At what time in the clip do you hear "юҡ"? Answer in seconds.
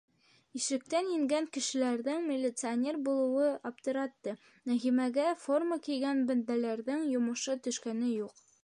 8.17-8.47